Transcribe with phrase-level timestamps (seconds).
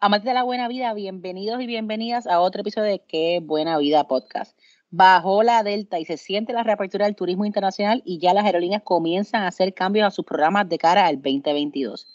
[0.00, 4.06] Amantes de la buena vida, bienvenidos y bienvenidas a otro episodio de Qué Buena Vida
[4.06, 4.56] Podcast.
[4.90, 8.82] Bajó la Delta y se siente la reapertura del turismo internacional y ya las aerolíneas
[8.84, 12.06] comienzan a hacer cambios a sus programas de cara al 2022.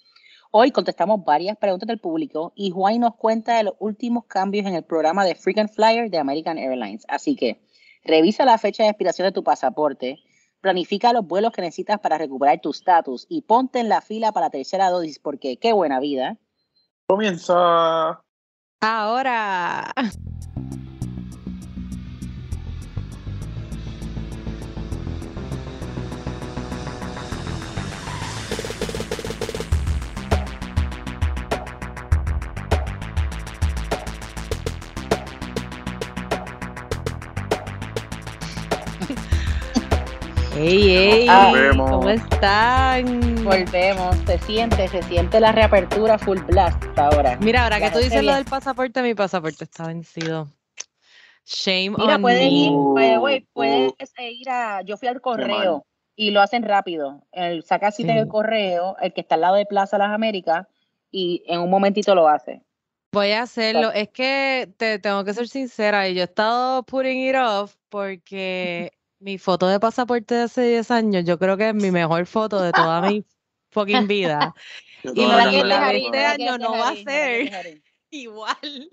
[0.52, 4.76] Hoy contestamos varias preguntas del público y Juan nos cuenta de los últimos cambios en
[4.76, 7.04] el programa de Frequent Flyer de American Airlines.
[7.10, 7.60] Así que
[8.06, 10.20] revisa la fecha de expiración de tu pasaporte,
[10.62, 14.46] planifica los vuelos que necesitas para recuperar tu estatus y ponte en la fila para
[14.46, 16.40] la tercera dosis porque qué buena vida
[17.14, 18.20] Comienza.
[18.82, 19.94] Ahora.
[40.58, 41.92] Ey, ey, Volvemos.
[41.92, 42.33] ¿cómo están?
[42.44, 47.38] Volvemos, se siente, se siente la reapertura full blast ahora.
[47.40, 50.50] Mira, ahora que tú dices lo del pasaporte, mi pasaporte está vencido.
[51.46, 52.50] Shame Mira, on puedes me.
[52.50, 55.86] ir, puedes, güey, Uh, puedes eh, ir a, yo fui al correo
[56.18, 57.24] y lo hacen rápido.
[57.32, 58.30] El, saca cita en el Sí.
[58.32, 60.68] correo, el que está al lado de Plaza Las Américas,
[61.12, 62.62] y en un momentito lo hace.
[63.14, 63.94] Voy a hacerlo.
[63.94, 68.92] Es que te tengo que ser sincera, y yo he estado putting it off porque
[69.24, 72.62] mi foto de pasaporte de hace 10 años, yo creo que es mi mejor foto
[72.62, 73.26] de toda mi
[73.72, 74.54] fucking vida.
[75.04, 77.82] Y la de este año no va a ser.
[78.10, 78.90] Igual.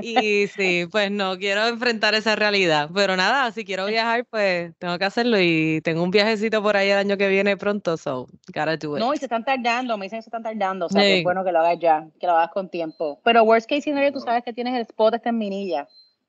[0.00, 2.90] Y sí, pues no quiero enfrentar esa realidad.
[2.94, 5.38] Pero nada, si quiero viajar, pues tengo que hacerlo.
[5.40, 9.02] Y tengo un viajecito por ahí el año que viene pronto, so gotta do it.
[9.02, 11.24] No, y se están tardando, me dicen que se están tardando, o sea, que es
[11.24, 13.20] bueno que lo hagas ya, que lo hagas con tiempo.
[13.24, 15.88] Pero worst case scenario, tú sabes que tienes el spot este en Minilla,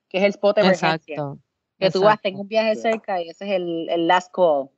[0.09, 1.15] que es el spot de emergencia.
[1.15, 1.39] Exacto.
[1.79, 2.21] Que tú vas, exacto.
[2.23, 4.69] tengo un viaje cerca y ese es el, el last call.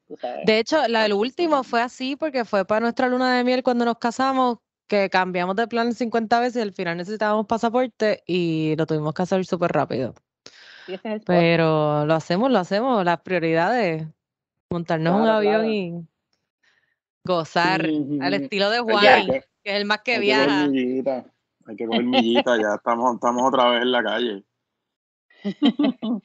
[0.46, 3.86] De hecho, la, el último fue así porque fue para nuestra luna de miel cuando
[3.86, 8.86] nos casamos, que cambiamos de plan 50 veces y al final necesitábamos pasaporte y lo
[8.86, 10.14] tuvimos que hacer súper rápido.
[10.88, 11.28] Sí, ese es el spot.
[11.28, 13.06] Pero lo hacemos, lo hacemos.
[13.06, 14.06] Las prioridades,
[14.70, 15.70] montarnos en un Claro, avión claro.
[15.70, 15.94] y
[17.24, 17.82] gozar
[18.22, 19.38] al estilo de que- Juan, que que-
[19.72, 20.68] es el más que hay que coger viaja.
[20.68, 21.26] millita.
[21.68, 24.44] Hay que coger millita, ya estamos, estamos otra vez en la calle.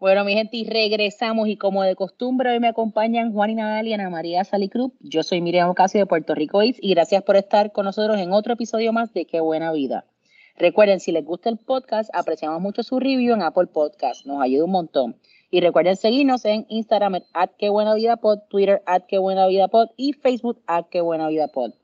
[0.00, 3.86] Bueno, mi gente, y regresamos y como de costumbre hoy me acompañan Juan y Nadal
[3.86, 4.92] y Ana María Salicruz.
[5.00, 8.54] Yo soy Miriam Ocasio de Puerto Rico y gracias por estar con nosotros en otro
[8.54, 10.06] episodio más de Qué Buena Vida.
[10.56, 14.64] Recuerden, si les gusta el podcast, apreciamos mucho su review en Apple Podcast, nos ayuda
[14.64, 15.16] un montón.
[15.50, 19.68] Y recuerden seguirnos en Instagram at Qué Buena Vida Pod, Twitter at Qué Buena Vida
[19.68, 21.74] Pod y Facebook at Qué Buena Vida Pod.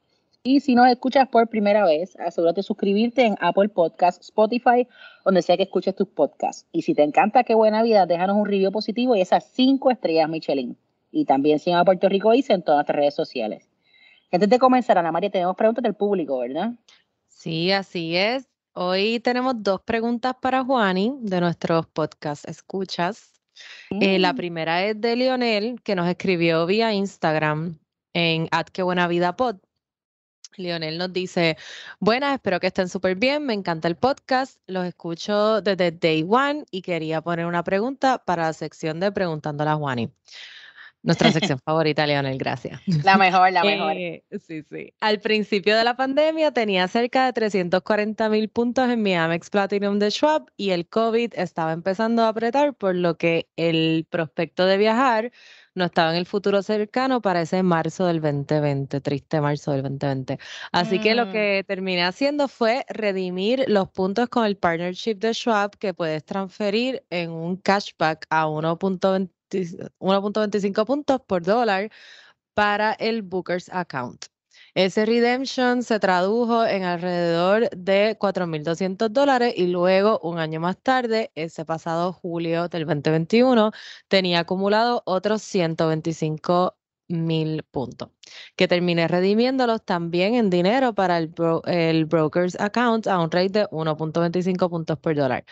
[0.46, 4.86] Y si nos escuchas por primera vez, asegúrate de suscribirte en Apple Podcast, Spotify,
[5.24, 6.68] donde sea que escuches tus podcasts.
[6.70, 10.28] Y si te encanta Qué Buena Vida, déjanos un review positivo y esas cinco estrellas
[10.28, 10.76] Michelin.
[11.10, 13.68] Y también sigan a Puerto Rico Dice en todas nuestras redes sociales.
[14.30, 16.74] Antes de comenzar, Ana María, tenemos preguntas del público, ¿verdad?
[17.26, 18.46] Sí, así es.
[18.72, 23.32] Hoy tenemos dos preguntas para Juani de nuestros podcast escuchas.
[23.90, 24.36] Eh, la Mm.
[24.36, 27.80] primera es de Lionel, que nos escribió vía Instagram
[28.14, 29.56] en at que buena vida pod.
[30.56, 31.56] Lionel nos dice,
[31.98, 36.64] buenas, espero que estén súper bien, me encanta el podcast, los escucho desde day one
[36.70, 40.10] y quería poner una pregunta para la sección de Preguntando a Juani.
[41.06, 42.80] Nuestra sección favorita, Lionel, gracias.
[43.04, 43.92] La mejor, la mejor.
[43.92, 44.92] Eh, sí, sí.
[45.00, 50.00] Al principio de la pandemia tenía cerca de 340 mil puntos en mi Amex Platinum
[50.00, 54.78] de Schwab y el COVID estaba empezando a apretar, por lo que el prospecto de
[54.78, 55.30] viajar
[55.76, 60.38] no estaba en el futuro cercano para ese marzo del 2020, triste marzo del 2020.
[60.72, 61.31] Así que lo Mm.
[61.31, 67.04] que terminé haciendo fue redimir los puntos con el partnership de Schwab que puedes transferir
[67.10, 69.31] en un cashback a 1.20
[70.00, 71.91] 1.25 puntos por dólar
[72.54, 74.26] para el Booker's account.
[74.76, 81.32] Ese redemption se tradujo en alrededor de 4.200 dólares y luego, un año más tarde,
[81.34, 83.72] ese pasado julio del 2021,
[84.09, 86.76] tenía acumulado otros 125
[87.09, 88.10] mil puntos,
[88.54, 91.32] que terminé redimiéndolos también en dinero para el,
[91.64, 95.46] el broker's account a un rate de 1.25 puntos por dólar.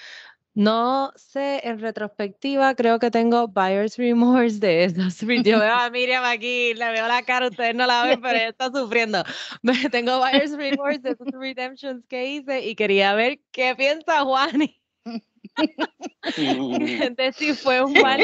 [0.54, 5.18] No sé, en retrospectiva, creo que tengo buyer's remorse de esos.
[5.44, 8.48] Yo veo a Miriam aquí, le veo la cara, ustedes no la ven, pero ella
[8.50, 9.24] está sufriendo.
[9.62, 14.80] Me- Tengo buyer's remorse de esos redemptions que hice y quería ver qué piensa Juani
[17.16, 18.20] de si fue un mal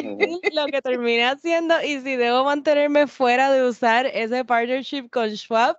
[0.53, 5.76] lo que terminé haciendo y si debo mantenerme fuera de usar ese partnership con Schwab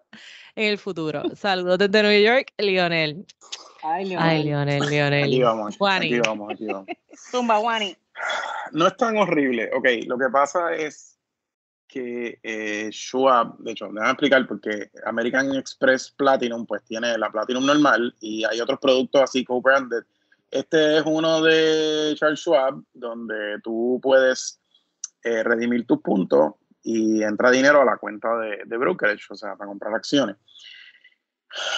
[0.56, 1.24] en el futuro.
[1.36, 3.26] Saludos desde New York, Lionel.
[3.84, 4.30] Ay, Leonel.
[4.30, 5.44] Ay, Lionel, Aquí Lionel.
[5.44, 6.06] vamos, Juani.
[6.08, 6.86] aquí vamos, aquí vamos.
[7.32, 7.96] Zumba, Juani.
[8.72, 9.70] No es tan horrible.
[9.76, 11.18] Ok, lo que pasa es
[11.88, 17.18] que eh, Schwab, de hecho, me voy a explicar porque American Express Platinum pues tiene
[17.18, 20.04] la Platinum normal y hay otros productos así co-branded.
[20.50, 24.60] Este es uno de Charles Schwab donde tú puedes
[25.24, 29.56] eh, redimir tus puntos y entra dinero a la cuenta de, de brokerage, o sea,
[29.56, 30.38] para comprar acciones.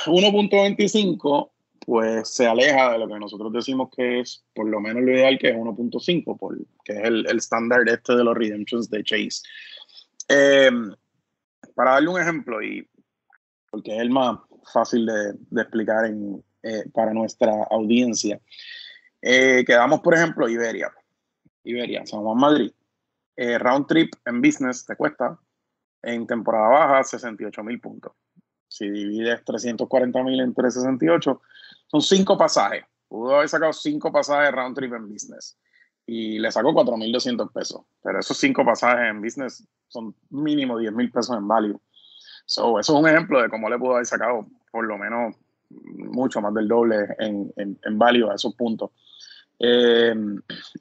[0.05, 1.51] 1.25
[1.85, 5.37] pues se aleja de lo que nosotros decimos que es por lo menos lo ideal,
[5.37, 9.41] que es 1.5, que es el estándar este de los redemptions de Chase.
[10.27, 10.93] Em,
[11.75, 12.87] para darle un ejemplo, y
[13.69, 14.39] porque es el más
[14.71, 16.05] fácil de, explicar
[16.63, 18.39] eh, para nuestra audiencia,
[19.21, 20.91] eh, quedamos, por ejemplo, Iberia.
[21.63, 22.71] Iberia, San Juan Madrid.
[23.35, 25.39] Eh, round trip en business te cuesta
[26.03, 28.13] en temporada baja 68 mil puntos.
[28.67, 31.41] Si divides 340 mil entre 68,
[31.93, 32.83] son cinco pasajes.
[33.07, 35.55] Pudo haber sacado cinco pasajes round trip en business
[36.07, 37.81] y le sacó 4.200 pesos.
[38.01, 41.79] Pero esos cinco pasajes en business son mínimo 10.000 pesos en value.
[42.47, 45.35] So, eso es un ejemplo de cómo le pudo haber sacado por lo menos
[45.69, 48.89] mucho más del doble en, en, en value a esos puntos.
[49.59, 50.15] Eh,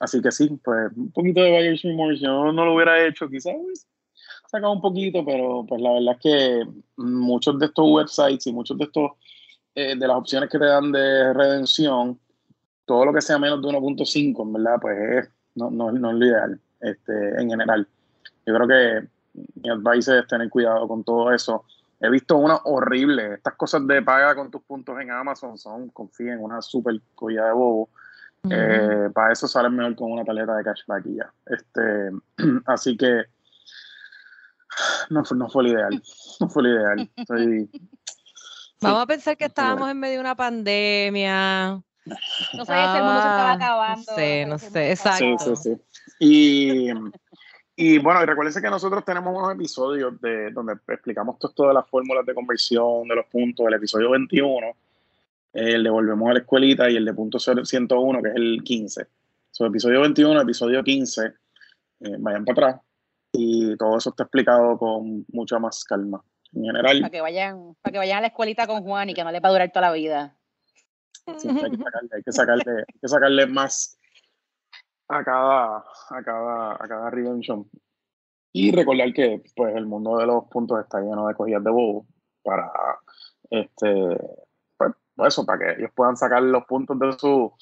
[0.00, 2.24] así que sí, pues un poquito de buyer's remorse.
[2.24, 3.86] Yo no lo hubiera hecho, quizás pues,
[4.50, 6.66] sacado un poquito, pero pues la verdad es que
[6.96, 9.12] muchos de estos websites y muchos de estos
[9.74, 12.18] eh, de las opciones que te dan de redención
[12.84, 14.78] todo lo que sea menos de 1.5, ¿verdad?
[14.80, 17.86] Pues no, no, no, es lo ideal este, en general.
[18.44, 19.08] Yo creo que
[19.62, 21.64] mi advice es tener cuidado con todo eso.
[22.00, 23.34] He visto una horrible.
[23.34, 27.52] Estas cosas de paga con tus puntos en Amazon son, confíen, una super colla de
[27.52, 27.88] bobo.
[28.50, 31.32] Eh, para eso salen mejor con una tarjeta de cashback y ya.
[31.46, 32.10] Este,
[32.66, 33.22] así que
[35.10, 36.02] no, no fue lo ideal.
[36.40, 37.10] No fue lo ideal.
[38.82, 41.82] Vamos a pensar que estábamos en medio de una pandemia.
[42.54, 44.04] No sabía si el mundo se estaba acabando.
[44.10, 45.38] No sé, no sé, exacto.
[45.38, 45.76] Sí, sí, sí.
[46.18, 46.90] Y,
[47.76, 51.74] y bueno, y recuérdense que nosotros tenemos unos episodios de, donde explicamos todo esto de
[51.74, 54.66] las fórmulas de conversión, de los puntos, el episodio 21,
[55.52, 59.06] el de Volvemos a la Escuelita y el de punto 101, que es el 15.
[59.50, 62.82] So, episodio 21, episodio 15, eh, vayan para atrás
[63.32, 66.22] y todo eso está explicado con mucha más calma.
[66.54, 67.00] En general.
[67.00, 69.40] Para que vayan, para que vayan a la escuelita con Juan y que no le
[69.40, 70.36] va a durar toda la vida
[71.26, 73.98] hay, que sacarle, que sacarle, más
[75.08, 77.68] a cada, a cada, a cada redemption.
[78.52, 82.06] Y recordar que pues el mundo de los puntos está lleno de cogidas de bobo
[82.42, 82.70] para
[83.50, 84.16] este
[84.76, 87.52] pues, pues, eso, para que ellos puedan sacar los puntos de su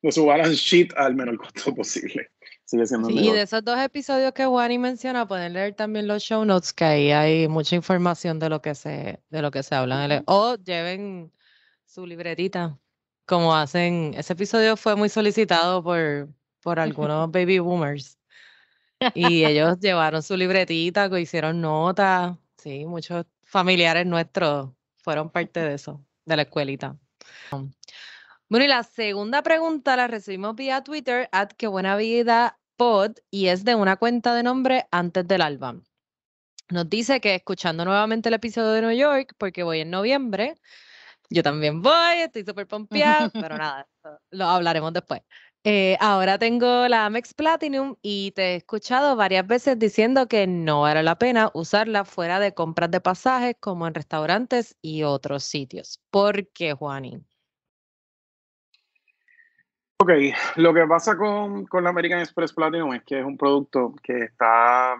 [0.00, 2.30] de su balance sheet al menor costo posible.
[2.68, 6.44] Sigue siendo y de esos dos episodios que Wani menciona, pueden leer también los show
[6.44, 10.22] notes, que ahí hay mucha información de lo que se, de lo que se habla.
[10.26, 11.32] O lleven
[11.86, 12.78] su libretita
[13.28, 16.28] como hacen, ese episodio fue muy solicitado por,
[16.62, 18.18] por algunos baby boomers.
[19.14, 22.36] Y ellos llevaron su libretita, hicieron notas.
[22.56, 26.98] Sí, muchos familiares nuestros fueron parte de eso, de la escuelita.
[28.50, 33.48] Bueno, y la segunda pregunta la recibimos vía Twitter, at que buena vida pod, y
[33.48, 35.76] es de una cuenta de nombre antes del alba.
[36.70, 40.54] Nos dice que escuchando nuevamente el episodio de New York, porque voy en noviembre,
[41.28, 43.86] yo también voy, estoy súper pompeada, pero nada,
[44.30, 45.20] lo hablaremos después.
[45.64, 50.82] Eh, ahora tengo la Amex Platinum y te he escuchado varias veces diciendo que no
[50.82, 56.00] vale la pena usarla fuera de compras de pasajes como en restaurantes y otros sitios.
[56.10, 57.27] ¿Por qué, Juanín?
[60.00, 60.10] Ok,
[60.56, 64.24] lo que pasa con, con, la American Express Platinum es que es un producto que
[64.24, 64.94] está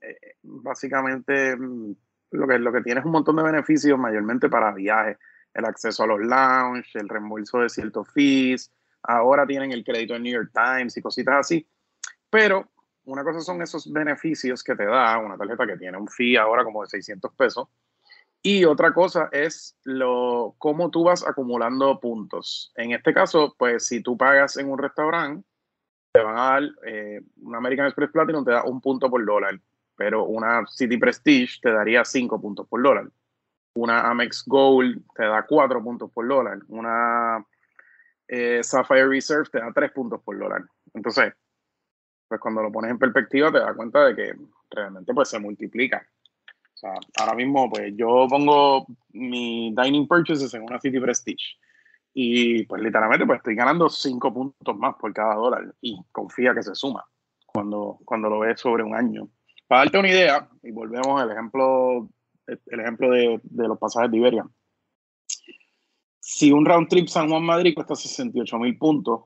[0.00, 1.94] eh, básicamente mm,
[2.32, 5.16] lo que, lo que tiene es un montón de beneficios mayormente para viajes
[5.54, 8.72] el acceso a los lounge, el reembolso de ciertos fees,
[9.02, 11.66] ahora tienen el crédito en New York Times y cositas así.
[12.30, 12.68] Pero
[13.04, 16.64] una cosa son esos beneficios que te da una tarjeta que tiene un fee ahora
[16.64, 17.68] como de 600 pesos.
[18.42, 22.72] Y otra cosa es lo, cómo tú vas acumulando puntos.
[22.74, 25.46] En este caso, pues si tú pagas en un restaurante,
[26.12, 29.60] te van a dar, eh, una American Express Platinum te da un punto por dólar,
[29.96, 33.08] pero una City Prestige te daría cinco puntos por dólar.
[33.74, 36.58] Una Amex Gold te da 4 puntos por dólar.
[36.68, 37.44] Una
[38.28, 40.62] eh, Sapphire Reserve te da 3 puntos por dólar.
[40.92, 41.32] Entonces,
[42.28, 44.34] pues cuando lo pones en perspectiva te das cuenta de que
[44.70, 46.06] realmente pues se multiplica.
[46.82, 51.56] Sea, ahora mismo pues yo pongo mi dining purchases en una City Prestige
[52.12, 56.62] y pues literalmente pues estoy ganando 5 puntos más por cada dólar y confía que
[56.64, 57.04] se suma
[57.46, 59.28] cuando, cuando lo ves sobre un año.
[59.68, 62.08] Para darte una idea, y volvemos al ejemplo
[62.46, 64.44] el ejemplo de, los pasajes de Iberia.
[66.18, 69.22] Si un round trip San Juan Madrid cuesta 68 mil puntos,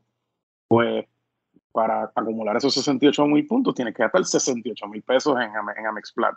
[0.68, 1.06] pues
[1.72, 6.12] para acumular esos 68 mil puntos tienes que gastar 68 mil pesos en, en Amex
[6.12, 6.34] Plat.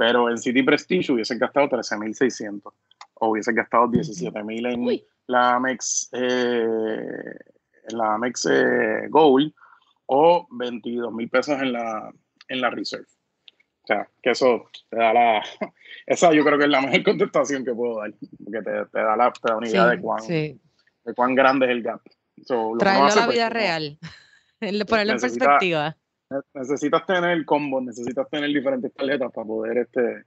[0.00, 2.72] Pero en City Prestige hubiesen gastado 13 mil 600
[3.16, 7.34] o hubiesen gastado 17 mil en la Amex, eh,
[7.86, 9.52] en la Amex eh, Gold
[10.06, 12.10] o 22 mil pesos en la,
[12.48, 13.04] en la Reserve.
[13.82, 15.42] O sea, que eso te da la.
[16.06, 19.16] Esa yo creo que es la mejor contestación que puedo dar, porque te, te da,
[19.16, 20.58] la, te da una idea de, cuán, de
[21.14, 22.00] cuán grande es el gap.
[22.46, 23.98] So, Traerlo a la vida pues, real,
[24.88, 25.98] ponerlo en perspectiva.
[26.54, 30.24] Necesitas tener el combo, necesitas tener diferentes tarjetas para poder este,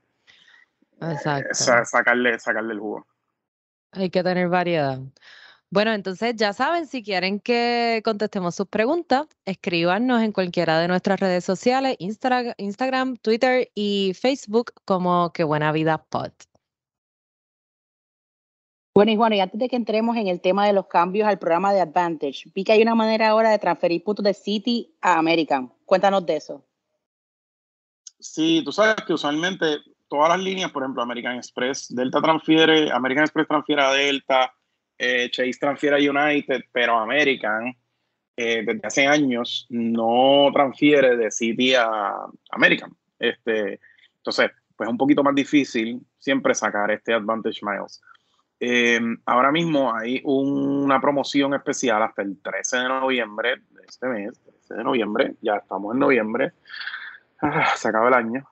[1.01, 3.07] eh, sacarle, sacarle el jugo.
[3.91, 4.99] Hay que tener variedad.
[5.69, 11.19] Bueno, entonces ya saben, si quieren que contestemos sus preguntas, escríbanos en cualquiera de nuestras
[11.19, 16.31] redes sociales, Instagram, Twitter y Facebook como Que Buena Vida Pod.
[18.95, 21.39] Bueno, y Juan, y antes de que entremos en el tema de los cambios al
[21.39, 25.17] programa de Advantage, vi que hay una manera ahora de transferir puntos de City a
[25.17, 25.73] American.
[25.93, 26.65] Cuéntanos de eso.
[28.19, 33.25] Sí, tú sabes que usualmente todas las líneas, por ejemplo, American Express, Delta transfiere, American
[33.25, 34.55] Express transfiere a Delta,
[34.97, 37.77] eh, Chase transfiere a United, pero American
[38.35, 42.97] eh, desde hace años no transfiere de City a American.
[43.19, 43.79] Este,
[44.17, 48.01] entonces, pues es un poquito más difícil siempre sacar este Advantage Miles.
[48.59, 54.41] Eh, ahora mismo hay una promoción especial hasta el 13 de noviembre de este mes,
[54.41, 56.53] 13 de noviembre, ya estamos en noviembre,
[57.41, 58.47] ah, se acaba el año.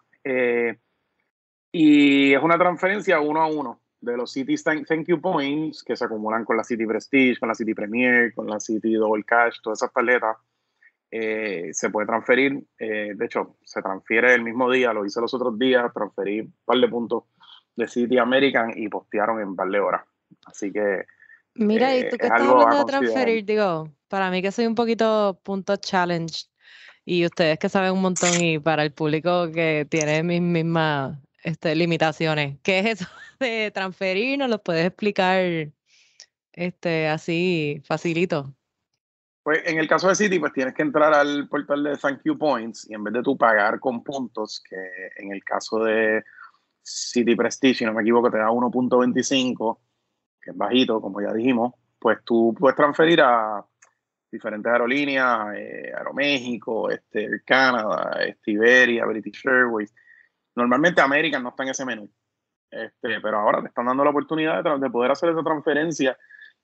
[1.74, 6.03] y es una transferencia uno a uno de los City Thank You Points que se
[6.03, 9.80] acumulan con la City Prestige, con la City Premier, con la City Double Cash, todas
[9.80, 10.38] esas tarjetas,
[11.12, 12.63] eh, se puede transferir.
[12.80, 16.53] Eh, de hecho, se transfiere el mismo día, lo hice los otros días, transferí un
[16.65, 17.24] par de puntos
[17.75, 20.03] de City American y postearon en un par de horas.
[20.46, 21.06] Así que.
[21.56, 24.75] Mira, y tú eh, que estás hablando de transferir, digo, para mí que soy un
[24.75, 26.44] poquito punto challenge
[27.06, 31.74] y ustedes que saben un montón y para el público que tiene mis mismas este,
[31.75, 32.60] limitaciones.
[32.62, 33.08] ¿Qué es eso
[33.39, 34.38] de transferir?
[34.38, 35.72] ¿Nos lo puedes explicar
[36.51, 38.53] este, así, facilito?
[39.44, 42.38] Pues en el caso de City, pues tienes que entrar al portal de Thank You
[42.38, 44.75] Points y en vez de tú pagar con puntos, que
[45.15, 46.22] en el caso de
[46.84, 49.80] City Prestige, si no me equivoco, te da 1.25,
[50.41, 53.65] que es bajito, como ya dijimos, pues tú puedes transferir a
[54.31, 59.93] diferentes aerolíneas, eh, Aeroméxico, este, Canadá, este, Iberia, British Airways,
[60.55, 62.09] Normalmente American no está en ese menú,
[62.69, 66.17] este, pero ahora te están dando la oportunidad de, poder hacer esa transferencia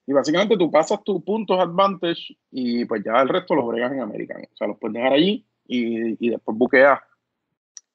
[0.06, 4.00] y básicamente tú pasas tus puntos Advantage y pues ya el resto los bregas en
[4.00, 4.42] American.
[4.42, 7.00] O sea, los puedes dejar allí y, y después buqueas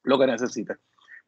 [0.04, 0.78] lo que necesites.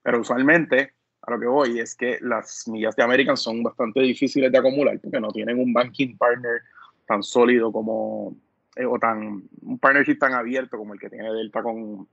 [0.03, 4.51] Pero usualmente a lo que voy es que las millas de American son bastante difíciles
[4.53, 6.61] de acumular porque no tienen un banking partner
[7.07, 8.37] tan sólido como,
[8.77, 12.09] eh, o tan, un partnership tan abierto como el que tiene Delta con,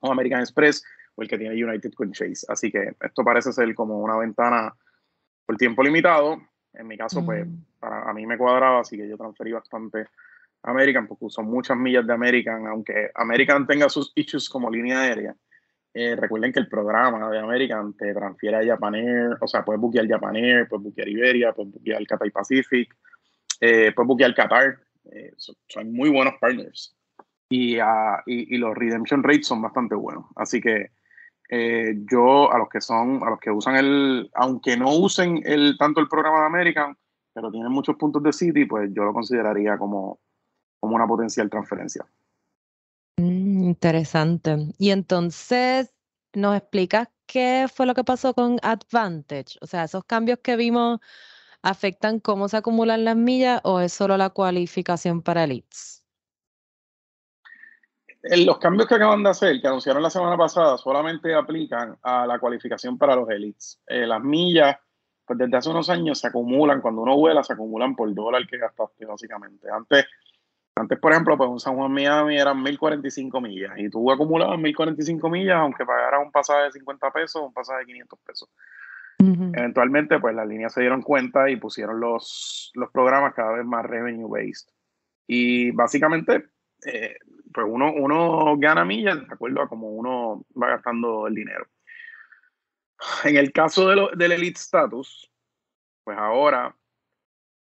[0.00, 0.84] con American Express
[1.14, 2.46] o el que tiene United con Chase.
[2.48, 4.74] Así que esto parece ser como una ventana
[5.46, 6.40] por tiempo limitado.
[6.74, 7.64] En mi caso, pues mm.
[7.78, 10.06] para a mí me cuadraba, así que yo transferí bastante
[10.62, 15.34] American porque uso muchas millas de American, aunque American tenga sus issues como línea aérea.
[15.94, 19.80] Eh, recuerden que el programa de American te transfiere a Japan Air, o sea, puedes
[19.80, 22.96] buquear Japan Air, puedes buquear Iberia, puedes buquear Cathay Pacific,
[23.62, 24.78] eh, puedes buquear Qatar.
[25.12, 26.96] Eh, son, muy buenos partners.
[27.48, 30.24] Y, uh, y, y, los redemption rates son bastante buenos.
[30.34, 30.90] Así que
[31.48, 35.76] eh, yo a los que son, a los que usan el, aunque no usen el,
[35.78, 36.96] tanto el programa de American,
[37.34, 40.18] pero tienen muchos puntos de City, pues yo lo consideraría como,
[40.80, 42.04] como una potencial transferencia.
[43.18, 44.56] Mm, interesante.
[44.78, 45.94] Y entonces,
[46.32, 49.58] ¿nos explicas qué fue lo que pasó con Advantage?
[49.60, 51.00] O sea, esos cambios que vimos
[51.62, 56.02] afectan cómo se acumulan las millas o es solo la cualificación para elites?
[58.22, 62.38] los cambios que acaban de hacer, que anunciaron la semana pasada, solamente aplican a la
[62.38, 63.80] cualificación para los elites.
[63.86, 64.76] Eh, las millas,
[65.26, 68.58] pues desde hace unos años se acumulan, cuando uno vuela, se acumulan por dólar que
[68.58, 69.68] gastaste, básicamente.
[69.70, 70.06] Antes,
[70.76, 75.28] antes por ejemplo, pues un San Juan Miami eran 1045 millas y tú acumulabas 1045
[75.28, 78.48] millas, aunque pagaras un pasaje de 50 pesos, un pasaje de 500 pesos.
[79.54, 83.84] Eventualmente, pues las líneas se dieron cuenta y pusieron los, los programas cada vez más
[83.84, 84.68] revenue based.
[85.26, 86.46] Y básicamente,
[86.84, 87.16] eh,
[87.52, 91.66] pues uno, uno gana millas de acuerdo a cómo uno va gastando el dinero.
[93.24, 95.30] En el caso de lo, del Elite Status,
[96.04, 96.74] pues ahora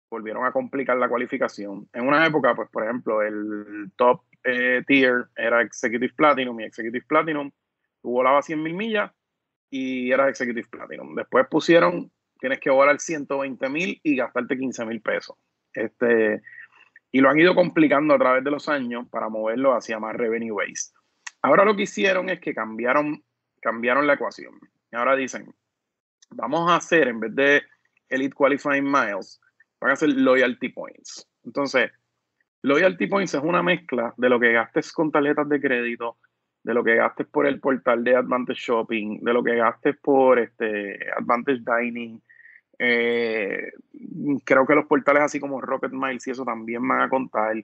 [0.09, 1.89] volvieron a complicar la cualificación.
[1.93, 7.05] En una época, pues por ejemplo, el top eh, tier era Executive Platinum y Executive
[7.07, 7.51] Platinum
[8.01, 9.11] tú volabas 100 mil millas
[9.71, 11.15] y era Executive Platinum.
[11.15, 15.37] Después pusieron, tienes que volar 120 mil y gastarte 15 mil pesos.
[15.73, 16.41] Este,
[17.11, 20.53] y lo han ido complicando a través de los años para moverlo hacia más revenue
[20.53, 20.91] base.
[21.41, 23.23] Ahora lo que hicieron es que cambiaron,
[23.61, 24.53] cambiaron la ecuación.
[24.91, 25.55] Y ahora dicen,
[26.29, 27.63] vamos a hacer, en vez de
[28.09, 29.39] Elite Qualifying Miles,
[29.79, 31.27] van a ser Loyalty Points.
[31.45, 31.91] Entonces,
[32.61, 36.17] Loyalty Points es una mezcla de lo que gastes con tarjetas de crédito,
[36.63, 40.39] de lo que gastes por el portal de Advantage Shopping, de lo que gastes por
[40.39, 42.21] este Advantage Dining.
[42.77, 43.71] Eh,
[44.43, 47.55] creo que los portales así como Rocket Miles y eso también van a contar.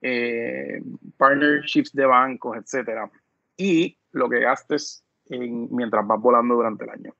[0.00, 0.80] Eh,
[1.16, 3.10] partnerships de bancos, etcétera.
[3.56, 7.14] Y lo que gastes mientras vas volando durante el año.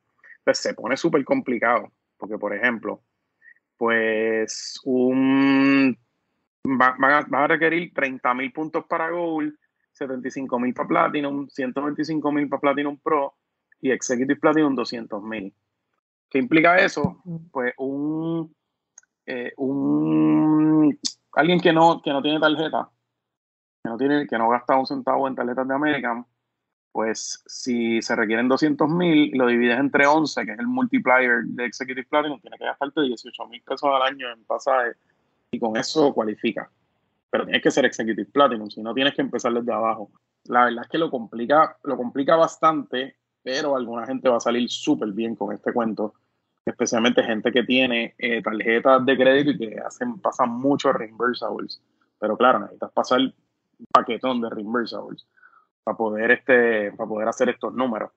[0.44, 3.02] Pues se pone súper complicado, porque por ejemplo,
[3.76, 5.96] pues un
[6.64, 6.96] va,
[7.32, 9.54] a, requerir 30 mil puntos para Gold,
[9.98, 13.34] 75 mil para Platinum, 125 mil para Platinum Pro
[13.80, 15.52] y Executive Platinum 200 mil.
[16.30, 17.22] ¿Qué implica eso?
[17.50, 18.54] Pues un,
[19.26, 20.98] eh, un
[21.32, 22.90] alguien que no, que no tiene tarjeta,
[23.82, 26.26] que no, tiene, que no gasta un centavo en tarjetas de American,
[26.92, 31.44] pues si se requieren 200 mil y lo divides entre 11, que es el multiplier
[31.44, 34.92] de Executive Platinum, tiene que gastarte 18 mil pesos al año en pasaje
[35.50, 36.70] y con eso cualifica.
[37.30, 40.10] Pero tienes que ser Executive Platinum, si no tienes que empezar desde abajo.
[40.44, 44.68] La verdad es que lo complica, lo complica bastante, pero alguna gente va a salir
[44.70, 46.14] súper bien con este cuento,
[46.64, 51.82] especialmente gente que tiene eh, tarjetas de crédito y que hacen, pasan muchos reimbursables.
[52.18, 55.26] Pero claro, necesitas pasar un paquetón de reimbursables
[55.84, 58.10] para poder, este, para poder hacer estos números.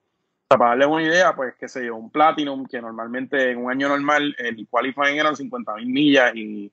[0.48, 3.88] para darle una idea, pues, qué sé yo, un Platinum, que normalmente en un año
[3.88, 6.70] normal el qualifying eran 50 mil millas y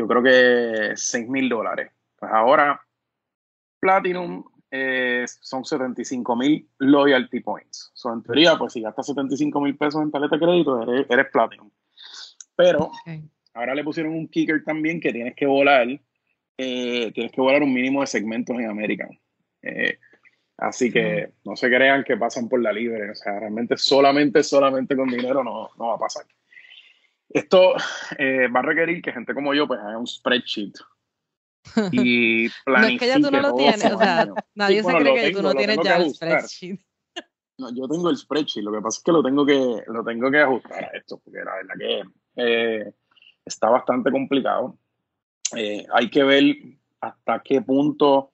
[0.00, 1.92] yo creo que 6 mil dólares.
[2.18, 2.80] Pues ahora,
[3.78, 7.90] Platinum eh, son 75 mil loyalty points.
[7.92, 11.70] So, en teoría, pues si gastas 75 mil pesos en tarjeta de crédito, eres, Platinum.
[12.56, 12.90] Pero
[13.52, 15.86] ahora le pusieron un kicker también que tienes que volar,
[16.56, 19.10] eh, tienes que volar un mínimo de segmentos en American.
[19.60, 19.98] Eh,
[20.56, 23.10] así que no se crean que pasan por la libre.
[23.10, 26.24] O sea, realmente solamente, solamente con dinero no, no va a pasar.
[27.30, 27.74] Esto
[28.18, 30.74] eh, va a requerir que gente como yo pues haga un spreadsheet
[31.92, 32.66] y planifique.
[32.66, 35.42] no es que ya tú no lo tienes, o sea, nadie se cree que tú
[35.42, 36.80] no tienes ya el spreadsheet.
[37.58, 40.30] No, yo tengo el spreadsheet, lo que pasa es que lo tengo que, lo tengo
[40.30, 42.02] que ajustar a esto, porque la verdad que
[42.36, 42.92] eh,
[43.44, 44.76] está bastante complicado.
[45.54, 46.44] Eh, hay que ver
[47.00, 48.32] hasta qué punto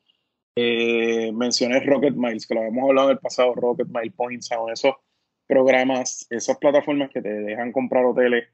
[0.59, 4.95] mencioné Rocket Miles, que lo habíamos hablado en el pasado, Rocket Mile Points, son esos
[5.47, 8.49] programas, esas plataformas que te dejan comprar hoteles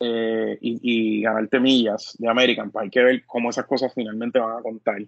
[0.00, 2.70] eh, y, ganarte millas de American.
[2.70, 5.02] Pues hay que ver cómo esas cosas finalmente van a contar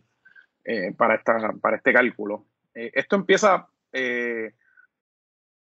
[0.65, 2.47] eh, para, esta, para este cálculo.
[2.75, 3.69] Eh, esto empieza,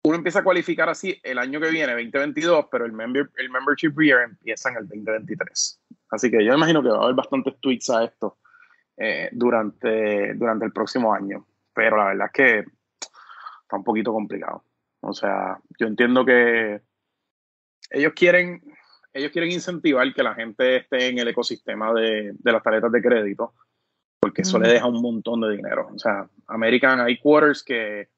[0.03, 3.95] uno empieza a cualificar así el año que viene, 2022, pero el, member, el membership
[4.01, 5.81] year empieza en el 2023.
[6.11, 8.39] Así que yo imagino que va a haber bastantes tweets a esto
[9.33, 11.47] durante, durante el próximo año.
[11.73, 12.59] Pero la verdad es que
[13.63, 14.65] está un poquito complicado.
[15.01, 16.81] O sea, yo entiendo que
[17.91, 18.63] ellos quieren
[19.15, 23.55] ellos quieren incentivar que la gente esté en el ecosistema de, las tarjetas de crédito,
[24.21, 25.89] porque eso le deja un montón de dinero.
[25.95, 28.09] O sea, American, hay quarters que,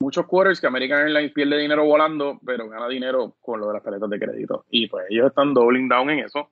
[0.00, 3.82] muchos quarters que American Airlines pierde dinero volando, pero gana dinero con lo de las
[3.82, 4.64] tarjetas de crédito.
[4.70, 6.50] Y pues ellos están doubling down en eso.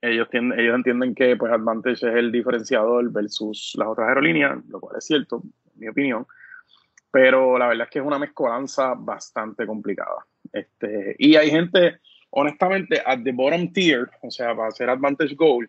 [0.00, 4.96] Ellos, ellos entienden que pues Advantage es el diferenciador versus las otras aerolíneas, lo cual
[4.96, 5.42] es cierto,
[5.74, 6.26] en mi opinión.
[7.10, 10.24] Pero la verdad es que es una mezcolanza bastante complicada.
[10.52, 15.68] Este, y hay gente, honestamente, at the bottom tier, o sea, para hacer Advantage Gold,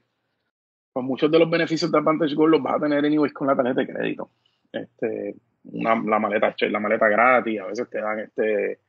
[0.94, 3.56] pues muchos de los beneficios de Advantage Gold los vas a tener anyways con la
[3.56, 4.32] tarjeta de crédito.
[4.72, 8.80] Este, una, la maleta, la maleta gratis, a veces te dan este,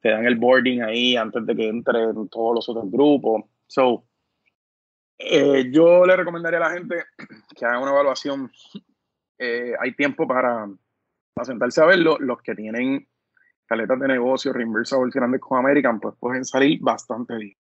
[0.00, 3.44] te dan el boarding ahí antes de que entren todos los otros grupos.
[3.66, 4.04] So,
[5.18, 7.04] eh, yo le recomendaría a la gente
[7.56, 8.50] que haga una evaluación.
[9.38, 10.68] Eh, hay tiempo para,
[11.32, 12.18] para sentarse a verlo.
[12.20, 13.08] Los que tienen
[13.74, 17.56] caletas de negocio, reimbursable grandes con American, pues pueden salir bastante bien.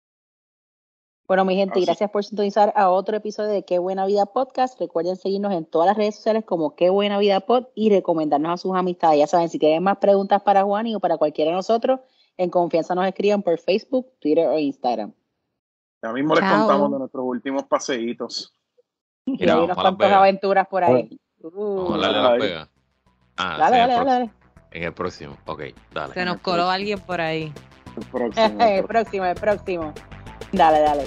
[1.28, 4.80] Bueno, mi gente, gracias por sintonizar a otro episodio de Qué Buena Vida Podcast.
[4.80, 8.58] Recuerden seguirnos en todas las redes sociales como Qué Buena Vida Pod y recomendarnos a
[8.58, 9.17] sus amistades.
[9.17, 11.99] Ya saben, si tienen más preguntas para Juan o para cualquiera de nosotros,
[12.38, 15.13] en confianza nos escriban por Facebook, Twitter o Instagram.
[16.04, 18.54] Ya mismo les contamos de nuestros últimos paseitos.
[19.26, 21.19] y hay unas cuantas aventuras por ahí.
[21.41, 21.93] Uh.
[23.36, 24.42] Ah, dale, dale, dale.
[24.73, 25.62] En el próximo, ok,
[25.93, 26.13] dale.
[26.15, 27.53] Se nos coló alguien por ahí.
[27.95, 28.63] El próximo.
[28.63, 29.93] el próximo, el próximo.
[30.51, 31.05] Dale, dale.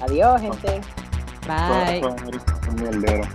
[0.00, 0.80] Adiós, gente.
[1.46, 3.34] Bye.